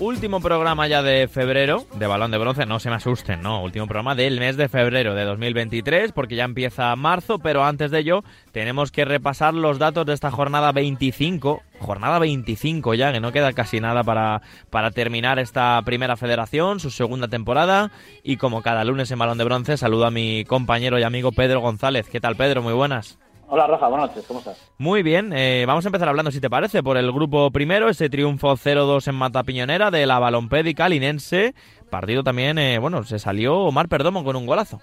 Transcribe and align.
Último 0.00 0.40
programa 0.40 0.88
ya 0.88 1.02
de 1.02 1.28
febrero 1.28 1.86
de 1.94 2.08
Balón 2.08 2.32
de 2.32 2.38
Bronce, 2.38 2.66
no 2.66 2.80
se 2.80 2.90
me 2.90 2.96
asusten, 2.96 3.40
no, 3.42 3.62
último 3.62 3.86
programa 3.86 4.16
del 4.16 4.40
mes 4.40 4.56
de 4.56 4.68
febrero 4.68 5.14
de 5.14 5.24
2023 5.24 6.10
porque 6.10 6.34
ya 6.34 6.42
empieza 6.42 6.96
marzo, 6.96 7.38
pero 7.38 7.64
antes 7.64 7.92
de 7.92 8.00
ello 8.00 8.24
tenemos 8.50 8.90
que 8.90 9.04
repasar 9.04 9.54
los 9.54 9.78
datos 9.78 10.04
de 10.04 10.14
esta 10.14 10.32
jornada 10.32 10.72
25, 10.72 11.62
jornada 11.78 12.18
25 12.18 12.94
ya, 12.94 13.12
que 13.12 13.20
no 13.20 13.30
queda 13.30 13.52
casi 13.52 13.78
nada 13.78 14.02
para, 14.02 14.42
para 14.68 14.90
terminar 14.90 15.38
esta 15.38 15.80
primera 15.84 16.16
federación, 16.16 16.80
su 16.80 16.90
segunda 16.90 17.28
temporada 17.28 17.92
y 18.24 18.36
como 18.36 18.62
cada 18.62 18.82
lunes 18.82 19.12
en 19.12 19.20
Balón 19.20 19.38
de 19.38 19.44
Bronce 19.44 19.76
saludo 19.76 20.06
a 20.06 20.10
mi 20.10 20.44
compañero 20.44 20.98
y 20.98 21.04
amigo 21.04 21.30
Pedro 21.30 21.60
González. 21.60 22.08
¿Qué 22.10 22.20
tal 22.20 22.34
Pedro? 22.34 22.62
Muy 22.62 22.72
buenas. 22.72 23.16
Hola 23.50 23.66
Rafa, 23.66 23.88
buenas 23.88 24.10
noches, 24.10 24.26
¿cómo 24.26 24.40
estás? 24.40 24.74
Muy 24.76 25.02
bien, 25.02 25.32
eh, 25.32 25.64
vamos 25.66 25.82
a 25.86 25.88
empezar 25.88 26.06
hablando, 26.06 26.30
si 26.30 26.38
te 26.38 26.50
parece, 26.50 26.82
por 26.82 26.98
el 26.98 27.10
grupo 27.10 27.50
primero, 27.50 27.88
ese 27.88 28.10
triunfo 28.10 28.52
0-2 28.56 29.08
en 29.08 29.14
Mata 29.14 29.42
Piñonera 29.42 29.90
de 29.90 30.04
la 30.04 30.18
Balompédica 30.18 30.86
linense. 30.86 31.54
Partido 31.90 32.22
también, 32.22 32.58
eh, 32.58 32.78
bueno, 32.78 33.04
se 33.04 33.18
salió 33.18 33.60
Omar 33.60 33.88
Perdomo 33.88 34.22
con 34.22 34.36
un 34.36 34.44
golazo. 34.44 34.80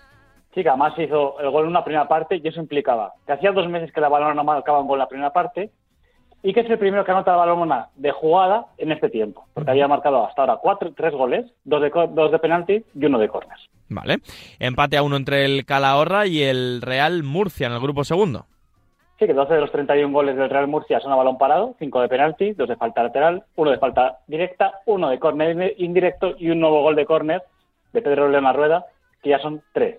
Sí, 0.56 0.64
que 0.64 0.70
además 0.70 0.94
hizo 0.98 1.40
el 1.40 1.52
gol 1.52 1.66
en 1.66 1.70
una 1.70 1.84
primera 1.84 2.08
parte 2.08 2.42
y 2.44 2.48
eso 2.48 2.60
implicaba 2.60 3.14
que 3.28 3.34
hacía 3.34 3.52
dos 3.52 3.70
meses 3.70 3.92
que 3.92 4.02
la 4.02 4.10
Balona 4.10 4.34
no 4.34 4.44
marcaba 4.44 4.80
un 4.80 4.88
gol 4.88 4.98
en 4.98 5.02
la 5.02 5.10
primera 5.10 5.32
parte 5.32 5.70
y 6.42 6.52
que 6.52 6.62
es 6.62 6.70
el 6.70 6.80
primero 6.80 7.06
que 7.06 7.12
anota 7.12 7.32
la 7.32 7.38
Balona 7.38 7.90
de 7.96 8.12
jugada 8.12 8.66
en 8.80 8.92
este 8.92 9.10
tiempo, 9.10 9.46
porque 9.54 9.70
había 9.70 9.88
marcado 9.88 10.26
hasta 10.26 10.42
ahora 10.42 10.58
cuatro, 10.60 10.92
tres 10.96 11.14
goles, 11.14 11.46
dos 11.66 11.84
de, 11.84 11.92
dos 11.92 12.32
de 12.32 12.40
penalti 12.40 12.84
y 12.96 13.06
uno 13.06 13.20
de 13.20 13.28
córner. 13.30 13.58
Vale, 13.90 14.18
empate 14.58 14.98
a 14.98 15.04
uno 15.04 15.18
entre 15.18 15.46
el 15.46 15.66
Calahorra 15.66 16.26
y 16.26 16.42
el 16.42 16.82
Real 16.82 17.22
Murcia 17.22 17.68
en 17.68 17.74
el 17.74 17.80
grupo 17.80 18.04
segundo. 18.04 18.48
Sí, 19.18 19.28
que 19.28 19.34
12 19.34 19.54
de 19.54 19.62
los 19.62 19.72
31 19.72 20.14
goles 20.14 20.36
del 20.36 20.50
Real 20.50 20.68
Murcia 20.68 21.00
son 21.00 21.14
a 21.14 21.16
balón 21.16 21.38
parado, 21.38 21.76
5 21.80 22.02
de 22.02 22.10
penalti, 22.10 22.52
2 22.52 22.68
de 22.68 22.76
falta 22.76 23.02
lateral, 23.02 23.44
1 23.56 23.72
de 23.72 23.78
falta 23.78 24.18
directa, 24.28 24.82
1 24.86 25.10
de 25.10 25.20
córner 25.20 25.74
indirecto 25.78 26.36
y 26.38 26.50
un 26.50 26.60
nuevo 26.60 26.82
gol 26.82 26.96
de 26.96 27.06
córner 27.06 27.44
de 27.94 28.02
Pedro 28.02 28.28
León 28.28 28.54
Rueda, 28.54 28.86
que 29.24 29.30
ya 29.30 29.40
son 29.40 29.62
3. 29.74 29.98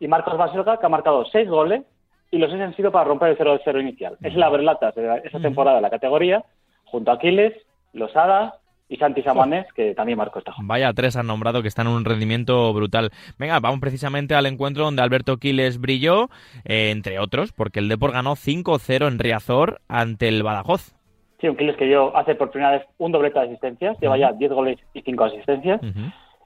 Y 0.00 0.08
Marcos 0.08 0.36
Baselga, 0.36 0.78
que 0.78 0.86
ha 0.86 0.88
marcado 0.88 1.24
6 1.26 1.48
goles 1.48 1.84
y 2.32 2.38
los 2.38 2.50
6 2.50 2.60
han 2.60 2.74
sido 2.74 2.90
para 2.90 3.04
romper 3.04 3.28
el 3.30 3.38
0-0 3.38 3.80
inicial. 3.80 4.16
Es 4.20 4.34
la 4.34 4.50
verlata 4.50 4.90
de 4.90 5.22
esa 5.24 5.38
temporada 5.38 5.76
de 5.76 5.82
la 5.82 5.90
categoría, 5.90 6.44
junto 6.86 7.12
a 7.12 7.14
Aquiles, 7.14 7.54
Losada, 7.92 8.56
y 8.88 8.96
Santi 8.96 9.22
Samanés, 9.22 9.66
que 9.74 9.94
también 9.94 10.18
marcó 10.18 10.38
esta 10.38 10.54
Vaya, 10.62 10.92
tres 10.92 11.16
han 11.16 11.26
nombrado 11.26 11.62
que 11.62 11.68
están 11.68 11.88
en 11.88 11.94
un 11.94 12.04
rendimiento 12.04 12.72
brutal. 12.72 13.10
Venga, 13.38 13.58
vamos 13.58 13.80
precisamente 13.80 14.34
al 14.34 14.46
encuentro 14.46 14.84
donde 14.84 15.02
Alberto 15.02 15.38
Quiles 15.38 15.80
brilló, 15.80 16.28
eh, 16.64 16.90
entre 16.90 17.18
otros, 17.18 17.52
porque 17.52 17.80
el 17.80 17.88
Depor 17.88 18.12
ganó 18.12 18.36
5-0 18.36 19.08
en 19.08 19.18
Riazor 19.18 19.80
ante 19.88 20.28
el 20.28 20.42
Badajoz. 20.42 20.94
Sí, 21.40 21.48
un 21.48 21.56
Quiles 21.56 21.76
que 21.76 21.86
dio 21.86 22.16
hace 22.16 22.34
por 22.34 22.50
primera 22.50 22.72
vez 22.72 22.82
un 22.98 23.12
doblete 23.12 23.38
de 23.40 23.46
asistencias, 23.46 23.98
lleva 24.00 24.16
ya 24.16 24.32
10 24.32 24.52
goles 24.52 24.78
y 24.94 25.02
5 25.02 25.24
asistencias. 25.24 25.80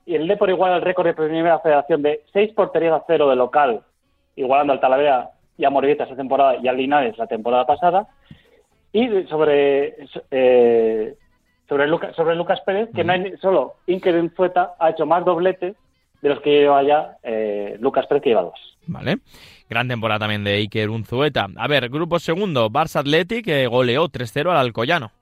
Y 0.07 0.15
el 0.15 0.27
Depor 0.27 0.51
igual 0.51 0.73
el 0.73 0.83
récord 0.83 1.07
de 1.07 1.15
primera 1.15 1.59
federación 1.61 2.03
de 2.03 2.23
6 2.33 2.53
porterías 2.55 2.95
a 2.95 3.05
0 3.07 3.29
de 3.29 3.37
local, 3.37 3.83
igualando 4.35 4.73
al 4.73 4.81
Talavera 4.81 5.31
y 5.59 5.65
a 5.65 5.71
Moribeta 5.71 6.05
esta 6.05 6.17
temporada 6.17 6.57
y 6.57 6.67
al 6.67 6.77
Linares 6.79 7.19
la 7.19 7.27
temporada 7.27 7.67
pasada. 7.67 8.09
Y 8.93 9.07
sobre 9.29 9.95
eh, 10.33 11.15
sobre, 11.71 11.89
sobre 12.15 12.35
Lucas 12.35 12.61
Pérez, 12.67 12.91
que 12.95 13.05
no 13.05 13.13
hay 13.13 13.37
solo 13.41 13.77
Inker 13.87 14.17
Unzueta 14.17 14.75
ha 14.79 14.91
hecho 14.91 15.07
más 15.07 15.25
dobletes 15.25 15.77
de 16.21 16.29
los 16.29 16.41
que 16.41 16.51
lleva 16.51 16.83
ya 16.83 17.17
eh, 17.23 17.77
Lucas 17.81 18.07
Pérez, 18.09 18.23
que 18.23 18.31
lleva 18.31 18.43
dos. 18.43 18.77
Vale. 18.87 19.19
Gran 19.69 19.87
temporada 19.87 20.19
también 20.19 20.43
de 20.43 20.55
Iker 20.55 20.91
Unzueta. 20.91 21.47
A 21.57 21.69
ver, 21.69 21.89
grupo 21.89 22.19
segundo, 22.19 22.71
Barça 22.71 23.01
Athletic, 23.01 23.45
que 23.45 23.69
goleó 23.69 24.09
3-0 24.09 24.51
al 24.51 24.57
Alcoyano. 24.57 25.13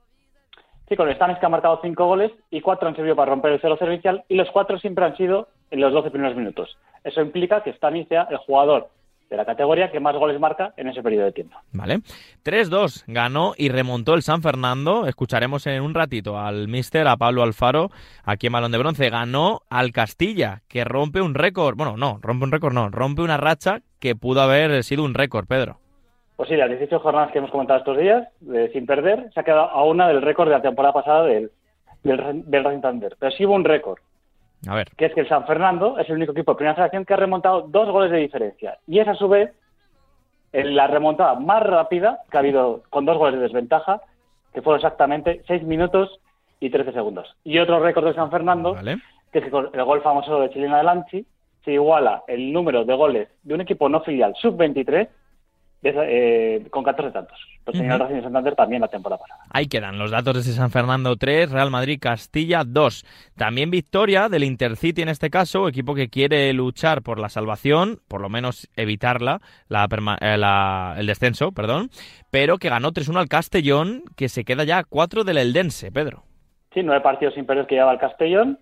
Sí, 0.88 0.97
con 0.97 1.12
Stanis 1.12 1.37
que 1.38 1.44
ha 1.44 1.50
marcado 1.50 1.81
cinco 1.82 2.06
goles 2.06 2.32
y 2.50 2.62
cuatro 2.62 2.88
han 2.88 2.97
servido 2.97 3.14
para 3.14 3.31
romper 3.31 3.53
el 3.53 3.60
0-0 3.60 3.87
inicial 3.92 4.25
y 4.26 4.37
los 4.37 4.50
cuatro 4.50 4.78
siempre 4.78 5.04
han 5.04 5.19
sido 5.19 5.48
en 5.70 5.82
los 5.82 5.92
12 5.92 6.10
primeros 6.10 6.34
minutos. 6.34 6.78
Eso 7.04 7.20
implica 7.20 7.62
que 7.62 7.75
Stanis 7.75 8.08
sea 8.08 8.26
el 8.31 8.38
jugador 8.38 8.88
de 9.28 9.36
la 9.36 9.44
categoría 9.44 9.90
que 9.90 10.00
más 10.00 10.16
goles 10.16 10.40
marca 10.40 10.72
en 10.76 10.88
ese 10.88 11.02
periodo 11.02 11.26
de 11.26 11.32
tiempo. 11.32 11.58
Vale. 11.72 12.00
3-2 12.44 13.04
ganó 13.06 13.52
y 13.56 13.68
remontó 13.68 14.14
el 14.14 14.22
San 14.22 14.42
Fernando. 14.42 15.06
Escucharemos 15.06 15.66
en 15.66 15.82
un 15.82 15.94
ratito 15.94 16.38
al 16.38 16.68
mister, 16.68 17.06
a 17.06 17.16
Pablo 17.16 17.42
Alfaro, 17.42 17.90
aquí 18.24 18.46
en 18.46 18.54
Balón 18.54 18.72
de 18.72 18.78
Bronce. 18.78 19.10
Ganó 19.10 19.60
al 19.68 19.92
Castilla, 19.92 20.62
que 20.68 20.84
rompe 20.84 21.20
un 21.20 21.34
récord. 21.34 21.76
Bueno, 21.76 21.96
no, 21.96 22.18
rompe 22.22 22.44
un 22.44 22.52
récord, 22.52 22.72
no. 22.72 22.88
Rompe 22.88 23.22
una 23.22 23.36
racha 23.36 23.80
que 24.00 24.16
pudo 24.16 24.40
haber 24.40 24.82
sido 24.84 25.04
un 25.04 25.14
récord, 25.14 25.46
Pedro. 25.46 25.78
Pues 26.36 26.48
sí, 26.48 26.56
las 26.56 26.70
18 26.70 27.00
jornadas 27.00 27.32
que 27.32 27.38
hemos 27.38 27.50
comentado 27.50 27.80
estos 27.80 27.98
días, 27.98 28.28
de, 28.40 28.70
sin 28.70 28.86
perder, 28.86 29.28
se 29.34 29.40
ha 29.40 29.42
quedado 29.42 29.70
a 29.70 29.84
una 29.84 30.08
del 30.08 30.22
récord 30.22 30.48
de 30.48 30.54
la 30.54 30.62
temporada 30.62 30.94
pasada 30.94 31.24
del, 31.24 31.50
del, 32.04 32.42
del 32.44 32.64
Racing 32.64 32.80
Thunder. 32.80 33.16
Pero 33.18 33.32
sí 33.32 33.44
hubo 33.44 33.54
un 33.54 33.64
récord 33.64 33.98
a 34.66 34.74
ver. 34.74 34.88
Que 34.96 35.06
es 35.06 35.14
que 35.14 35.20
el 35.20 35.28
San 35.28 35.46
Fernando 35.46 35.98
es 35.98 36.08
el 36.08 36.16
único 36.16 36.32
equipo 36.32 36.52
de 36.52 36.56
primera 36.56 36.74
federación 36.74 37.04
que 37.04 37.14
ha 37.14 37.19
remontado 37.19 37.62
dos 37.62 37.91
goles 37.91 38.10
de 38.10 38.19
diferencia. 38.19 38.78
Y 38.86 38.98
es 38.98 39.08
a 39.08 39.14
su 39.14 39.28
vez 39.28 39.52
la 40.52 40.86
remontada 40.86 41.34
más 41.34 41.62
rápida 41.62 42.20
que 42.30 42.36
ha 42.36 42.41
habido 42.41 42.82
con 42.91 43.04
dos 43.04 43.19
goles 43.19 43.34
de 43.36 43.42
desventaja, 43.42 44.00
que 44.52 44.62
fueron 44.62 44.78
exactamente 44.78 45.42
6 45.46 45.62
minutos 45.64 46.19
y 46.60 46.70
13 46.70 46.92
segundos. 46.92 47.36
Y 47.44 47.58
otro 47.58 47.80
récord 47.80 48.06
de 48.06 48.14
San 48.14 48.30
Fernando, 48.30 48.74
que 49.32 49.38
es 49.38 49.44
que 49.44 49.50
con 49.50 49.70
el 49.72 49.84
gol 49.84 50.02
famoso 50.02 50.41
de 50.41 50.50
Chilena 50.50 50.78
de 50.78 50.84
Lanchi, 50.84 51.26
se 51.64 51.72
iguala 51.72 52.22
el 52.26 52.52
número 52.52 52.84
de 52.84 52.94
goles 52.94 53.28
de 53.42 53.54
un 53.54 53.60
equipo 53.60 53.88
no 53.88 54.00
filial 54.00 54.34
sub-23 54.40 55.08
eh, 55.82 56.66
con 56.70 56.82
14 56.82 57.12
tantos. 57.12 57.38
Pues 57.64 57.78
tenía 57.78 57.94
el 57.94 58.00
Racing 58.00 58.22
Santander 58.22 58.54
también 58.56 58.80
la 58.80 58.88
temporada 58.88 59.20
pasada. 59.20 59.44
Ahí 59.50 59.66
quedan 59.68 59.98
los 59.98 60.10
datos 60.10 60.34
de 60.34 60.40
ese 60.40 60.52
San 60.52 60.70
Fernando 60.70 61.16
3, 61.16 61.50
Real 61.50 61.70
Madrid 61.70 61.98
Castilla 62.00 62.64
2. 62.66 63.04
También 63.36 63.70
victoria 63.70 64.28
del 64.28 64.44
Intercity 64.44 65.02
en 65.02 65.08
este 65.08 65.30
caso, 65.30 65.68
equipo 65.68 65.94
que 65.94 66.08
quiere 66.08 66.52
luchar 66.52 67.02
por 67.02 67.20
la 67.20 67.28
salvación, 67.28 68.00
por 68.08 68.20
lo 68.20 68.28
menos 68.28 68.68
evitarla, 68.76 69.40
eh, 69.70 70.96
el 70.98 71.06
descenso, 71.06 71.52
perdón, 71.52 71.90
pero 72.30 72.58
que 72.58 72.70
ganó 72.70 72.90
3-1 72.92 73.18
al 73.18 73.28
Castellón, 73.28 74.02
que 74.16 74.28
se 74.28 74.44
queda 74.44 74.64
ya 74.64 74.78
a 74.78 74.84
4 74.84 75.24
del 75.24 75.38
Eldense, 75.38 75.92
Pedro. 75.92 76.24
Sí, 76.74 76.82
nueve 76.82 77.00
partidos 77.02 77.34
sin 77.34 77.46
perder 77.46 77.66
que 77.66 77.76
lleva 77.76 77.92
el 77.92 77.98
Castellón. 77.98 78.58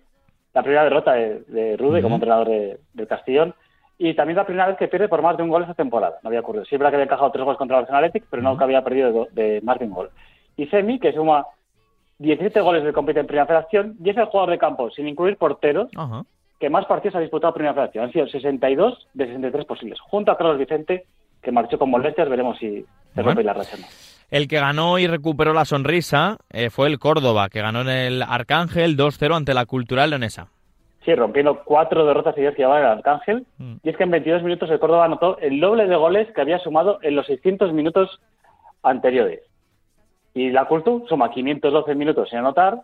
La 0.53 0.61
primera 0.61 0.83
derrota 0.83 1.13
de, 1.13 1.41
de 1.47 1.77
Rude 1.77 2.01
como 2.01 2.15
entrenador 2.15 2.47
del 2.47 3.07
Castellón 3.07 3.53
y 3.97 4.13
también 4.13 4.37
la 4.37 4.45
primera 4.45 4.67
vez 4.67 4.77
que 4.77 4.87
pierde 4.87 5.07
por 5.07 5.21
más 5.21 5.37
de 5.37 5.43
un 5.43 5.49
gol 5.49 5.63
esa 5.63 5.73
temporada. 5.73 6.19
No 6.21 6.27
había 6.27 6.41
ocurrido. 6.41 6.65
Siempre 6.65 6.89
que 6.89 6.95
había 6.95 7.05
encajado 7.05 7.31
tres 7.31 7.45
goles 7.45 7.57
contra 7.57 7.77
el 7.77 7.81
Arsenal 7.83 8.03
Athletic, 8.03 8.27
pero 8.29 8.57
que 8.57 8.63
había 8.63 8.83
perdido 8.83 9.27
de, 9.31 9.59
más 9.63 9.79
de 9.79 9.85
un 9.85 9.91
gol. 9.91 10.11
Y 10.55 10.67
Semi, 10.67 10.99
que 10.99 11.13
suma 11.13 11.45
17 12.19 12.61
goles 12.61 12.83
de 12.83 12.93
compite 12.93 13.19
en 13.19 13.27
Primera 13.27 13.47
Federación, 13.47 13.95
y 14.03 14.09
es 14.09 14.17
el 14.17 14.25
jugador 14.25 14.51
de 14.51 14.59
campo, 14.59 14.89
sin 14.91 15.07
incluir 15.07 15.37
porteros, 15.37 15.89
que 16.59 16.69
más 16.69 16.85
partidos 16.85 17.15
ha 17.15 17.19
disputado 17.19 17.49
en 17.49 17.55
Primera 17.55 17.73
Federación. 17.73 18.05
Han 18.05 18.11
sido 18.11 18.27
62 18.27 19.07
de 19.13 19.25
63 19.25 19.65
posibles. 19.65 19.99
Junto 19.99 20.31
a 20.31 20.37
Carlos 20.37 20.59
Vicente, 20.59 21.05
que 21.41 21.51
marchó 21.51 21.79
con 21.79 21.89
molestias, 21.89 22.29
veremos 22.29 22.57
si 22.59 22.85
se 23.15 23.21
rompe 23.21 23.43
la 23.43 23.53
racha. 23.53 23.77
El 24.29 24.47
que 24.47 24.59
ganó 24.59 24.99
y 24.99 25.07
recuperó 25.07 25.53
la 25.53 25.65
sonrisa 25.65 26.37
eh, 26.51 26.69
fue 26.69 26.87
el 26.87 26.99
Córdoba, 26.99 27.49
que 27.49 27.61
ganó 27.61 27.81
en 27.81 27.89
el 27.89 28.21
Arcángel 28.21 28.97
2-0 28.97 29.35
ante 29.35 29.53
la 29.53 29.65
Cultural 29.65 30.09
Leonesa. 30.09 30.49
Sí, 31.07 31.15
rompiendo 31.15 31.63
cuatro 31.63 32.05
derrotas 32.05 32.35
seguidas 32.35 32.53
que 32.53 32.63
llevaba 32.63 32.81
el 32.81 32.97
Arcángel. 32.97 33.45
Mm. 33.59 33.75
Y 33.81 33.89
es 33.89 33.95
que 33.95 34.03
en 34.03 34.11
22 34.11 34.43
minutos 34.43 34.69
el 34.69 34.77
Córdoba 34.77 35.05
anotó 35.05 35.37
el 35.37 35.57
doble 35.61 35.87
de 35.87 35.95
goles 35.95 36.27
que 36.35 36.41
había 36.41 36.59
sumado 36.59 36.99
en 37.01 37.15
los 37.15 37.25
600 37.27 37.71
minutos 37.71 38.19
anteriores. 38.83 39.39
Y 40.33 40.49
la 40.49 40.65
Cultu 40.65 41.05
suma 41.07 41.31
512 41.31 41.95
minutos 41.95 42.27
sin 42.29 42.39
anotar, 42.39 42.81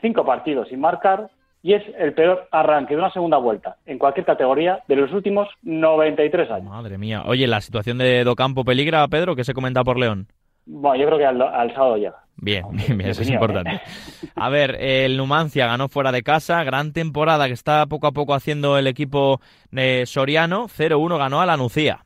cinco 0.00 0.24
partidos 0.24 0.68
sin 0.68 0.78
marcar, 0.78 1.28
y 1.60 1.72
es 1.72 1.82
el 1.98 2.14
peor 2.14 2.46
arranque 2.52 2.94
de 2.94 3.00
una 3.00 3.10
segunda 3.10 3.38
vuelta 3.38 3.78
en 3.84 3.98
cualquier 3.98 4.26
categoría 4.26 4.84
de 4.86 4.94
los 4.94 5.12
últimos 5.12 5.48
93 5.62 6.48
años. 6.52 6.70
Madre 6.70 6.98
mía. 6.98 7.24
Oye, 7.26 7.48
la 7.48 7.60
situación 7.60 7.98
de 7.98 8.22
Docampo 8.22 8.64
peligra, 8.64 9.08
Pedro, 9.08 9.34
que 9.34 9.42
se 9.42 9.54
comenta 9.54 9.82
por 9.82 9.98
León. 9.98 10.28
Bueno, 10.66 11.02
yo 11.02 11.06
creo 11.06 11.18
que 11.18 11.26
al, 11.26 11.74
sábado 11.74 11.96
ya. 11.96 12.14
Bien, 12.36 12.64
bien, 12.72 13.00
eso 13.02 13.22
es 13.22 13.30
importante. 13.30 13.80
A 14.34 14.48
ver, 14.48 14.76
el 14.80 15.16
Numancia 15.16 15.66
ganó 15.66 15.88
fuera 15.88 16.12
de 16.12 16.22
casa, 16.22 16.62
gran 16.64 16.92
temporada 16.92 17.46
que 17.46 17.52
está 17.52 17.86
poco 17.86 18.06
a 18.06 18.12
poco 18.12 18.34
haciendo 18.34 18.76
el 18.78 18.86
equipo 18.86 19.40
de 19.70 20.04
Soriano, 20.06 20.68
0-1 20.68 21.18
ganó 21.18 21.40
a 21.40 21.46
la 21.46 21.56
Nucía. 21.56 22.04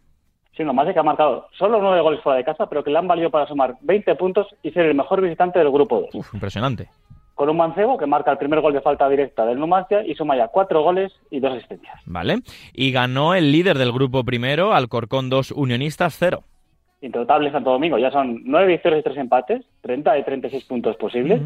Sí, 0.56 0.64
Numancia 0.64 0.92
que 0.92 1.00
ha 1.00 1.04
marcado 1.04 1.46
solo 1.56 1.80
nueve 1.80 2.00
goles 2.00 2.20
fuera 2.20 2.38
de 2.38 2.44
casa, 2.44 2.66
pero 2.68 2.82
que 2.82 2.90
le 2.90 2.98
han 2.98 3.06
valido 3.06 3.30
para 3.30 3.46
sumar 3.46 3.76
20 3.80 4.16
puntos 4.16 4.48
y 4.62 4.70
ser 4.72 4.86
el 4.86 4.94
mejor 4.94 5.20
visitante 5.20 5.58
del 5.58 5.70
grupo 5.70 6.00
2. 6.00 6.14
Uf, 6.14 6.34
impresionante. 6.34 6.88
Con 7.34 7.48
un 7.48 7.56
mancebo 7.56 7.96
que 7.96 8.06
marca 8.06 8.32
el 8.32 8.38
primer 8.38 8.60
gol 8.60 8.72
de 8.72 8.80
falta 8.80 9.08
directa 9.08 9.46
del 9.46 9.60
Numancia 9.60 10.04
y 10.04 10.16
suma 10.16 10.36
ya 10.36 10.48
cuatro 10.48 10.82
goles 10.82 11.12
y 11.30 11.38
dos 11.38 11.52
asistencias. 11.52 12.00
Vale. 12.04 12.40
Y 12.72 12.90
ganó 12.90 13.34
el 13.36 13.52
líder 13.52 13.78
del 13.78 13.92
grupo 13.92 14.24
primero, 14.24 14.74
Alcorcón 14.74 15.30
2 15.30 15.52
Unionistas 15.52 16.16
0 16.18 16.42
intotable 17.00 17.52
Santo 17.52 17.70
Domingo 17.70 17.98
ya 17.98 18.10
son 18.10 18.42
nueve 18.44 18.68
victorias 18.68 19.00
y 19.00 19.04
tres 19.04 19.16
empates, 19.16 19.64
30 19.82 20.12
de 20.12 20.22
36 20.22 20.64
puntos 20.64 20.96
posibles. 20.96 21.42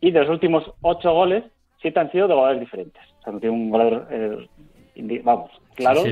Y 0.00 0.10
de 0.10 0.20
los 0.20 0.28
últimos 0.28 0.70
ocho 0.82 1.12
goles, 1.12 1.44
siete 1.80 2.00
han 2.00 2.12
sido 2.12 2.28
de 2.28 2.34
goles 2.34 2.60
diferentes. 2.60 3.02
O 3.20 3.22
sea, 3.22 3.32
no 3.32 3.40
tiene 3.40 3.54
un 3.54 3.70
goleador, 3.70 4.06
eh, 4.10 5.20
vamos, 5.24 5.50
claro, 5.74 6.02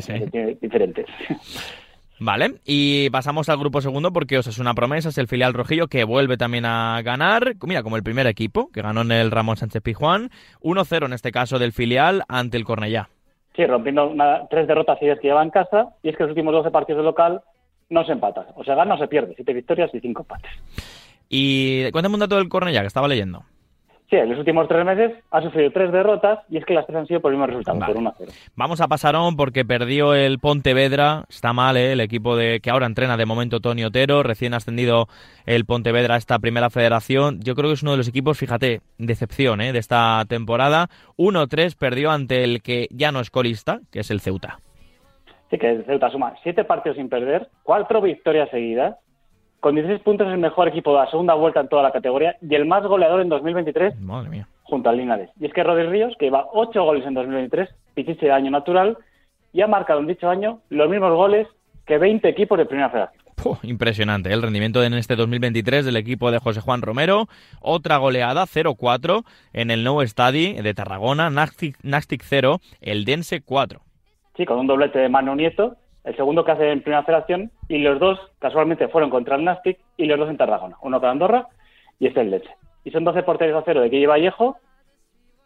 diferentes. 0.61 1.07
Vale, 2.21 2.55
y 2.65 3.11
pasamos 3.11 3.49
al 3.49 3.59
grupo 3.59 3.81
segundo 3.81 4.13
porque 4.13 4.39
os 4.39 4.47
es 4.47 4.59
una 4.59 4.73
promesa, 4.73 5.09
es 5.09 5.19
el 5.19 5.27
filial 5.27 5.53
rojillo 5.53 5.89
que 5.89 6.05
vuelve 6.05 6.37
también 6.37 6.65
a 6.65 7.03
ganar, 7.03 7.55
mira, 7.67 7.83
como 7.83 7.97
el 7.97 8.05
primer 8.05 8.29
equipo 8.29 8.71
que 8.73 8.83
ganó 8.83 9.03
en 9.03 9.11
el 9.11 9.33
Ramón 9.33 9.57
Sánchez 9.57 9.83
Pijuán, 9.83 10.31
1-0 10.63 11.07
en 11.07 11.13
este 11.13 11.33
caso 11.33 11.59
del 11.59 11.73
filial 11.73 12.23
ante 12.29 12.57
el 12.57 12.65
Cornellá. 12.65 13.09
Sí, 13.57 13.67
rompiendo 13.67 14.15
tres 14.49 14.67
derrotas 14.69 14.99
seguidas 14.99 15.19
que 15.21 15.29
lleva 15.29 15.43
en 15.43 15.51
casa, 15.51 15.89
y 16.03 16.09
es 16.09 16.17
que 16.17 16.23
los 16.23 16.31
últimos 16.31 16.55
12 16.55 16.71
partidos 16.71 16.99
de 16.99 17.05
local 17.05 17.43
no 17.95 18.05
se 18.05 18.13
empatan, 18.13 18.47
o 18.57 18.65
sea, 18.65 18.75
gana 18.75 18.95
o 18.95 18.99
se 18.99 19.09
pierde, 19.09 19.33
siete 19.37 19.55
victorias 19.55 19.91
y 19.95 20.01
cinco 20.01 20.23
empates. 20.23 20.51
Y 21.29 21.91
cuéntame 21.93 22.15
un 22.15 22.21
dato 22.21 22.37
del 22.37 22.49
Cornellá 22.49 22.83
que 22.83 22.89
estaba 22.89 23.09
leyendo. 23.09 23.45
Sí, 24.11 24.17
en 24.17 24.29
los 24.29 24.39
últimos 24.39 24.69
tres 24.69 24.85
meses 24.85 25.13
ha 25.31 25.41
sufrido 25.41 25.71
tres 25.73 25.91
derrotas 25.91 26.41
y 26.51 26.59
es 26.59 26.65
que 26.67 26.75
las 26.75 26.87
tres 26.87 26.99
han 26.99 27.07
sido 27.07 27.21
por 27.21 27.33
el 27.33 27.39
mismo 27.39 27.47
resultado, 27.47 27.81
por 27.81 27.97
1 27.97 28.15
0. 28.19 28.33
Vamos 28.55 28.83
a 28.83 28.89
pasarón 28.89 29.35
porque 29.35 29.65
perdió 29.65 30.13
el 30.13 30.39
Pontevedra. 30.39 31.25
Está 31.31 31.55
mal, 31.55 31.79
¿eh? 31.79 31.93
el 31.93 32.01
equipo 32.01 32.37
de 32.37 32.61
que 32.61 32.71
ahora 32.71 32.85
entrena 32.85 33.17
de 33.17 33.25
momento 33.25 33.61
Tony 33.61 33.83
Otero, 33.83 34.23
recién 34.23 34.53
ascendido 34.53 35.09
el 35.47 35.65
Pontevedra 35.65 36.17
a 36.17 36.19
esta 36.19 36.39
primera 36.39 36.69
federación. 36.69 37.41
Yo 37.41 37.55
creo 37.55 37.71
que 37.71 37.75
es 37.75 37.83
uno 37.83 37.93
de 37.93 37.97
los 37.97 38.09
equipos, 38.09 38.37
fíjate, 38.37 38.83
decepción 38.99 39.63
¿eh? 39.63 39.73
de 39.73 39.79
esta 39.79 40.23
temporada. 40.29 40.91
1-3 41.17 41.75
perdió 41.75 42.11
ante 42.11 42.45
el 42.45 42.61
que 42.61 42.89
ya 42.91 43.11
no 43.11 43.21
es 43.21 43.31
colista, 43.31 43.81
que 43.91 44.01
es 44.01 44.11
el 44.11 44.21
Ceuta. 44.21 44.59
Que 45.59 45.71
el 45.71 45.85
Ceuta 45.85 46.11
suma 46.11 46.35
siete 46.43 46.65
partidos 46.65 46.97
sin 46.97 47.09
perder, 47.09 47.49
cuatro 47.63 48.01
victorias 48.01 48.51
seguidas 48.51 48.97
con 49.65 49.77
16 49.77 50.03
puntos 50.03 50.27
es 50.27 50.35
el 50.35 50.41
mejor 50.41 50.69
equipo 50.69 50.93
de 50.93 50.99
la 50.99 51.11
segunda 51.11 51.33
vuelta 51.33 51.61
en 51.61 51.69
toda 51.69 51.83
la 51.83 51.91
categoría 51.91 52.37
y 52.43 52.55
el 52.55 52.67
más 52.67 52.83
goleador 52.83 53.23
en 53.23 53.31
2023 53.31 53.99
Madre 53.99 54.29
mía. 54.29 54.49
junto 54.63 54.91
al 54.91 54.99
Linares. 54.99 55.31
Y 55.41 55.47
es 55.47 55.55
que 55.55 55.63
Rodri 55.63 55.87
Ríos, 55.87 56.15
que 56.19 56.27
lleva 56.27 56.49
8 56.53 56.83
goles 56.85 57.07
en 57.07 57.15
2023, 57.15 57.71
pichiche 57.95 58.27
de 58.27 58.33
año 58.33 58.51
natural, 58.51 58.99
y 59.55 59.63
ha 59.63 59.67
marcado 59.67 60.01
en 60.01 60.07
dicho 60.07 60.29
año 60.29 60.61
los 60.69 60.91
mismos 60.91 61.15
goles 61.15 61.49
que 61.87 61.97
20 61.97 62.29
equipos 62.29 62.59
de 62.59 62.67
Primera 62.67 62.91
Federación. 62.91 63.25
impresionante 63.63 64.29
¿eh? 64.29 64.35
el 64.35 64.43
rendimiento 64.43 64.85
en 64.85 64.93
este 64.93 65.17
2023 65.17 65.87
del 65.87 65.97
equipo 65.97 66.31
de 66.31 66.41
José 66.41 66.61
Juan 66.61 66.83
Romero. 66.83 67.29
Otra 67.63 67.97
goleada, 67.97 68.45
0-4 68.45 69.25
en 69.55 69.71
el 69.71 69.83
nuevo 69.83 70.03
estadio 70.03 70.63
de 70.63 70.75
Tarragona, 70.75 71.31
Nastic 71.31 72.23
0, 72.23 72.61
el 72.83 73.07
Dense 73.07 73.41
4. 73.41 73.81
Sí, 74.37 74.45
con 74.45 74.59
un 74.59 74.67
doblete 74.67 74.99
de 74.99 75.09
Manu 75.09 75.35
Nieto, 75.35 75.77
el 76.05 76.17
segundo 76.17 76.45
que 76.45 76.53
hace 76.53 76.71
en 76.71 76.83
Primera 76.83 77.05
Federación, 77.05 77.51
y 77.69 77.79
los 77.79 77.99
dos 77.99 78.19
casualmente 78.39 78.89
fueron 78.89 79.11
contra 79.11 79.37
el 79.37 79.45
Nastic 79.45 79.79
y 79.97 80.07
los 80.07 80.19
dos 80.19 80.29
en 80.29 80.37
Tarragona, 80.37 80.77
uno 80.83 81.01
con 81.01 81.11
Andorra 81.11 81.47
y 81.99 82.07
este 82.07 82.21
el 82.21 82.31
Leche. 82.31 82.51
Y 82.85 82.91
son 82.91 83.05
12 83.05 83.23
porteros 83.23 83.63
a 83.63 83.65
cero 83.65 83.81
de 83.81 83.89
Guille 83.89 84.07
Vallejo, 84.07 84.59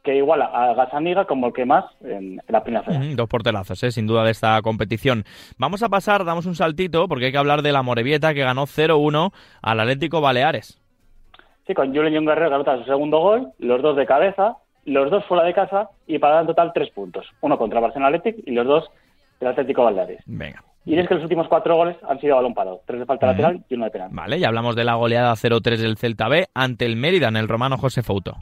que 0.03 0.17
iguala 0.17 0.47
a 0.47 0.75
Gasaniga 0.75 1.27
como 1.27 1.49
el 1.49 1.53
que 1.53 1.65
más 1.65 1.85
en, 2.03 2.41
la 2.49 2.63
Primera 2.63 2.83
Federación. 2.83 3.17
dos 3.17 3.29
porterazos, 3.29 3.83
¿eh? 3.83 3.91
sin 3.91 4.07
duda, 4.07 4.25
de 4.25 4.31
esta 4.31 4.61
competición. 4.63 5.25
Vamos 5.59 5.83
a 5.83 5.89
pasar, 5.89 6.25
damos 6.25 6.47
un 6.47 6.55
saltito, 6.55 7.07
porque 7.09 7.27
hay 7.27 7.33
que 7.33 7.39
hablar 7.39 7.63
de 7.63 7.73
la 7.73 7.83
Morevieta, 7.83 8.35
que 8.35 8.41
ganó 8.41 8.65
0-1 8.65 9.33
al 9.63 9.81
Atlético 9.81 10.21
Baleares. 10.21 10.81
Sí, 11.67 11.75
con 11.75 11.95
Julián 11.95 12.25
Guerrero 12.25 12.65
que 12.65 12.79
su 12.79 12.85
segundo 12.85 13.19
gol, 13.19 13.53
los 13.59 13.83
dos 13.83 13.97
de 13.97 14.07
cabeza, 14.07 14.57
los 14.89 15.11
dos 15.11 15.25
fuera 15.27 15.45
de 15.45 15.55
casa 15.55 15.91
y 16.07 16.19
para 16.19 16.35
dar 16.35 16.43
en 16.43 16.49
total 16.49 16.73
tres 16.75 16.91
puntos. 16.91 17.27
Uno 17.41 17.59
contra 17.59 17.81
Barcelona 17.81 18.09
Athletic 18.09 18.47
y 18.47 18.53
los 18.53 18.67
dos 18.67 18.91
del 19.41 19.51
Atlético 19.51 19.85
Baleares. 19.85 20.21
Venga. 20.27 20.63
Y 20.85 20.99
es 20.99 21.07
que 21.07 21.15
los 21.15 21.23
últimos 21.23 21.49
cuatro 21.49 21.77
goles 21.77 21.97
han 22.09 22.19
sido 22.19 22.37
balón 22.37 22.55
parado. 22.55 22.81
Tres 22.87 23.01
de 23.01 23.07
falta 23.07 23.27
lateral 23.27 23.63
y 23.69 23.75
uno 23.75 23.85
de 23.85 23.91
penal. 23.91 24.09
Vale, 24.11 24.41
ya 24.41 24.49
hablamos 24.49 24.75
de 24.75 24.85
la 24.85 24.95
goleada 24.95 25.33
0-3 25.33 25.77
del 25.77 25.99
Celta 25.99 26.29
B 26.29 26.47
ante 26.55 26.87
el 26.87 26.97
Mérida 26.97 27.29
en 27.29 27.37
el 27.37 27.47
romano 27.47 27.77
José 27.77 28.03
Fouto. 28.03 28.37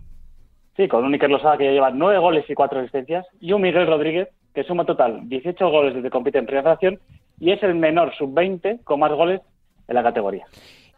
Sí, 0.76 0.86
con 0.86 1.04
un 1.04 1.12
Iker 1.12 1.30
Losada 1.30 1.56
que 1.56 1.64
ya 1.64 1.72
lleva 1.72 1.90
nueve 1.90 2.18
goles 2.18 2.44
y 2.48 2.54
cuatro 2.54 2.78
asistencias. 2.78 3.26
Y 3.40 3.52
un 3.52 3.62
Miguel 3.62 3.86
Rodríguez 3.86 4.28
que 4.54 4.62
suma 4.62 4.84
total 4.84 5.28
18 5.28 5.68
goles 5.68 5.94
desde 5.94 6.06
que 6.06 6.10
compite 6.10 6.38
en 6.38 6.46
primera 6.46 6.62
federación 6.62 7.00
y 7.40 7.50
es 7.50 7.62
el 7.62 7.74
menor 7.74 8.14
sub-20 8.16 8.84
con 8.84 9.00
más 9.00 9.12
goles 9.12 9.40
en 9.88 9.94
la 9.94 10.02
categoría. 10.02 10.46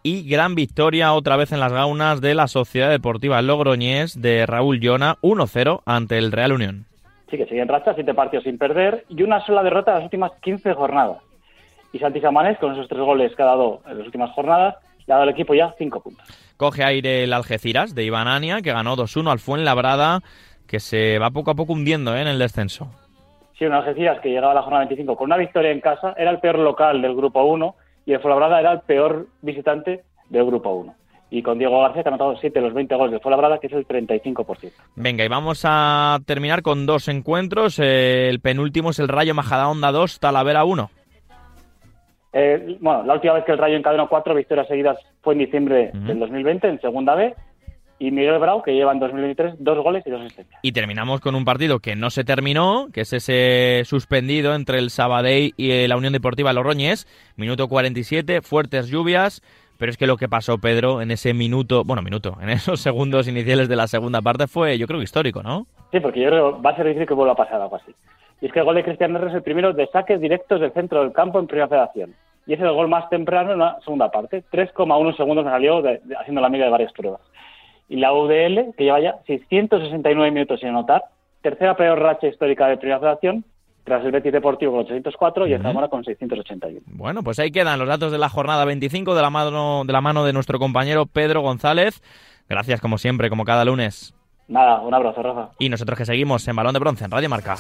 Y 0.03 0.29
gran 0.29 0.55
victoria 0.55 1.13
otra 1.13 1.37
vez 1.37 1.53
en 1.53 1.61
las 1.61 1.73
gaunas 1.73 2.21
de 2.21 2.35
la 2.35 2.47
Sociedad 2.47 2.91
Deportiva 2.91 3.43
Logroñés 3.43 4.21
de 4.21 4.47
Raúl 4.47 4.81
Llona 4.81 5.17
1-0 5.23 5.83
ante 5.85 6.19
el 6.19 6.31
Real 6.31 6.53
Unión. 6.53 6.87
Sí, 7.31 7.37
que 7.37 7.47
sigue 7.47 7.61
en 7.61 7.69
racha, 7.69 7.95
siete 7.95 8.15
partidos 8.15 8.45
sin 8.45 8.59
perder 8.59 9.05
y 9.09 9.23
una 9.23 9.45
sola 9.45 9.63
derrota 9.63 9.91
en 9.91 9.97
las 9.97 10.05
últimas 10.05 10.33
15 10.41 10.73
jornadas. 10.75 11.19
Y 11.93 11.99
Santi 11.99 12.21
Samanes, 12.21 12.59
con 12.59 12.73
esos 12.73 12.89
tres 12.89 13.01
goles 13.01 13.35
que 13.35 13.43
ha 13.43 13.47
dado 13.47 13.81
en 13.87 13.99
las 13.99 14.07
últimas 14.07 14.31
jornadas, 14.31 14.77
le 15.07 15.13
ha 15.13 15.17
dado 15.17 15.23
al 15.25 15.35
equipo 15.35 15.55
ya 15.55 15.75
cinco 15.77 16.01
puntos. 16.01 16.27
Coge 16.57 16.85
aire 16.85 17.25
el 17.25 17.33
Algeciras 17.33 17.95
de 17.95 18.05
Iván 18.05 18.29
Ania, 18.29 18.61
que 18.63 18.73
ganó 18.73 18.97
2-1 18.97 19.31
al 19.31 19.39
Fuenlabrada, 19.39 20.21
que 20.67 20.81
se 20.81 21.19
va 21.19 21.31
poco 21.31 21.51
a 21.51 21.55
poco 21.55 21.73
hundiendo 21.73 22.17
¿eh? 22.17 22.21
en 22.21 22.29
el 22.29 22.39
descenso. 22.39 22.89
Sí, 23.59 23.65
un 23.65 23.73
Algeciras 23.73 24.21
que 24.21 24.29
llegaba 24.29 24.53
a 24.53 24.55
la 24.55 24.63
jornada 24.63 24.85
25 24.85 25.17
con 25.17 25.27
una 25.27 25.37
victoria 25.37 25.71
en 25.71 25.81
casa, 25.81 26.15
era 26.17 26.31
el 26.31 26.39
peor 26.39 26.59
local 26.59 27.03
del 27.03 27.17
Grupo 27.17 27.43
1 27.43 27.75
y 28.09 28.15
el 28.15 28.21
Fuenlabrada 28.21 28.59
era 28.59 28.73
el 28.73 28.81
peor 28.81 29.27
visitante 29.43 30.03
del 30.31 30.47
Grupo 30.47 30.71
1 30.71 30.95
y 31.31 31.43
con 31.43 31.59
Diego 31.59 31.83
García 31.83 32.03
que 32.03 32.09
ha 32.09 32.13
anotado 32.13 32.39
7 32.39 32.59
de 32.59 32.65
los 32.65 32.73
20 32.73 32.95
goles 32.95 33.13
de 33.13 33.21
Fuenlabrada, 33.21 33.59
que 33.59 33.67
es 33.67 33.73
el 33.75 33.87
35%. 33.87 34.73
Venga, 34.97 35.27
y 35.27 35.29
vamos 35.29 35.63
a 35.67 36.19
terminar 36.25 36.63
con 36.63 36.87
dos 36.87 37.09
encuentros. 37.09 37.79
el 37.79 38.41
penúltimo 38.41 38.91
es 38.91 38.99
el 38.99 39.09
Rayo 39.09 39.35
Majadahonda 39.35 39.93
2, 39.93 40.21
Talavera 40.21 40.65
1. 40.65 40.91
Eh, 42.33 42.79
bueno, 42.81 43.03
la 43.05 43.13
última 43.13 43.35
vez 43.35 43.45
que 43.45 43.53
el 43.53 43.59
Rayo 43.59 43.77
encadenó 43.77 44.09
cuatro 44.09 44.35
victorias 44.35 44.69
seguidas 44.69 44.97
fue 45.21 45.35
en 45.35 45.41
diciembre 45.41 45.91
del 45.93 46.19
2020, 46.19 46.67
en 46.67 46.81
segunda 46.81 47.15
B, 47.15 47.35
y 47.99 48.11
Miguel 48.11 48.39
Brau, 48.39 48.63
que 48.63 48.73
lleva 48.73 48.93
en 48.93 49.01
2023 49.01 49.57
dos 49.59 49.83
goles 49.83 50.07
y 50.07 50.11
dos 50.11 50.21
asistencias. 50.21 50.61
Y 50.63 50.73
terminamos 50.73 51.21
con 51.21 51.35
un 51.35 51.45
partido 51.45 51.81
que 51.81 51.97
no 51.97 52.11
se 52.11 52.25
terminó, 52.25 52.89
que 52.93 53.03
es 53.03 53.13
ese 53.13 53.83
suspendido 53.85 54.55
entre 54.55 54.79
el 54.79 54.91
Sabadell 54.91 55.53
y 55.57 55.87
la 55.87 55.97
Unión 55.97 56.13
Deportiva 56.13 56.53
Logroñés, 56.53 57.07
minuto 57.37 57.69
47, 57.69 58.43
fuertes 58.43 58.89
lluvias, 58.89 59.43
pero 59.79 59.91
es 59.91 59.97
que 59.97 60.07
lo 60.07 60.17
que 60.17 60.29
pasó, 60.29 60.59
Pedro, 60.59 61.01
en 61.01 61.11
ese 61.11 61.35
minuto, 61.35 61.85
bueno, 61.85 62.03
minuto, 62.03 62.37
en 62.43 62.51
esos 62.51 62.81
segundos 62.81 63.29
iniciales 63.29 63.69
de 63.69 63.77
la 63.77 63.87
segunda 63.87 64.21
parte 64.21 64.47
fue, 64.47 64.77
yo 64.77 64.87
creo, 64.87 65.03
histórico, 65.03 65.43
¿no? 65.43 65.67
Sí, 65.93 66.01
porque 66.01 66.21
yo 66.21 66.29
creo 66.29 66.57
que 66.57 66.63
va 66.63 66.71
a 66.71 66.77
ser 66.77 66.87
difícil 66.87 67.07
que 67.07 67.15
vuelva 67.15 67.33
a 67.33 67.37
pasar 67.37 67.61
algo 67.61 67.77
así. 67.77 67.95
Y 68.41 68.47
es 68.47 68.53
que 68.53 68.61
el 68.61 68.65
gol 68.65 68.77
de 68.77 68.85
Cristian 68.85 69.17
es 69.17 69.35
el 69.35 69.43
primero 69.43 69.73
de 69.73 69.87
saques 69.89 70.21
directos 70.21 70.61
del 70.61 70.73
centro 70.73 71.03
del 71.03 71.13
campo 71.13 71.39
en 71.39 71.47
Primera 71.47 71.69
Federación. 71.69 72.15
Y 72.47 72.55
es 72.55 72.61
el 72.61 72.73
gol 72.73 72.89
más 72.89 73.09
temprano 73.11 73.53
en 73.53 73.59
la 73.59 73.79
segunda 73.85 74.11
parte. 74.11 74.43
3,1 74.51 75.17
segundos 75.17 75.45
me 75.45 75.51
salió 75.51 75.83
haciendo 76.19 76.41
la 76.41 76.49
media 76.49 76.67
de 76.67 76.71
varias 76.71 76.93
pruebas. 76.93 77.21
Y 77.89 77.97
la 77.97 78.13
UDL, 78.13 78.75
que 78.77 78.85
lleva 78.85 79.01
ya 79.01 79.17
669 79.27 80.31
minutos 80.31 80.61
sin 80.61 80.71
anotar, 80.71 81.05
tercera 81.43 81.77
peor 81.77 81.99
racha 81.99 82.27
histórica 82.27 82.67
de 82.67 82.77
Primera 82.77 83.01
Federación, 83.01 83.45
tras 83.85 84.05
el 84.05 84.13
Betis 84.13 84.33
Deportivo 84.33 84.73
con 84.73 84.81
804 84.83 85.47
y 85.47 85.55
el 85.55 85.63
Zamora 85.63 85.89
con 85.89 86.05
681. 86.05 86.81
Bueno, 86.87 87.23
pues 87.23 87.39
ahí 87.39 87.51
quedan 87.51 87.79
los 87.79 87.89
datos 87.89 88.13
de 88.13 88.19
la 88.19 88.29
jornada 88.29 88.65
25 88.67 89.15
de 89.15 89.23
la 89.23 89.31
mano 89.31 89.85
de, 89.85 89.93
la 89.93 90.01
mano 90.01 90.25
de 90.25 90.33
nuestro 90.35 90.59
compañero 90.59 91.07
Pedro 91.07 91.41
González. 91.41 92.03
Gracias 92.49 92.81
como 92.81 92.99
siempre, 92.99 93.31
como 93.31 93.45
cada 93.45 93.65
lunes. 93.65 94.15
Nada, 94.47 94.81
un 94.81 94.95
abrazo, 94.95 95.23
Rafa. 95.23 95.51
Y 95.59 95.69
nosotros 95.69 95.99
que 95.99 96.07
seguimos 96.07 96.47
en 96.49 96.57
Balón 96.57 96.73
de 96.73 96.81
Bronce, 96.81 97.05
en 97.05 97.11
Radio 97.11 97.29
Marca. 97.29 97.57